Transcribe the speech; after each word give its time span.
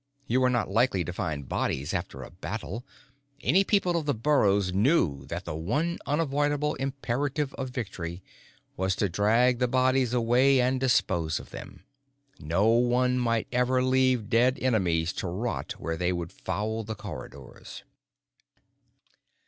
You 0.25 0.41
were 0.41 0.49
not 0.49 0.67
likely 0.71 1.03
to 1.03 1.13
find 1.13 1.47
bodies 1.47 1.93
after 1.93 2.23
a 2.23 2.31
battle. 2.31 2.83
Any 3.41 3.63
people 3.63 3.95
of 3.95 4.07
the 4.07 4.15
burrows 4.15 4.73
knew 4.73 5.27
that 5.27 5.45
the 5.45 5.53
one 5.53 5.99
unavoidable 6.07 6.73
imperative 6.73 7.53
of 7.53 7.69
victory 7.69 8.23
was 8.75 8.95
to 8.95 9.09
drag 9.09 9.59
the 9.59 9.67
bodies 9.67 10.11
away 10.11 10.59
and 10.59 10.79
dispose 10.79 11.39
of 11.39 11.51
them. 11.51 11.83
No 12.39 12.65
one 12.65 13.19
might 13.19 13.45
ever 13.51 13.83
leave 13.83 14.27
dead 14.27 14.57
enemies 14.59 15.13
to 15.13 15.27
rot 15.27 15.73
where 15.73 15.97
they 15.97 16.11
would 16.11 16.31
foul 16.33 16.83
the 16.83 16.95
corridors. 16.95 17.83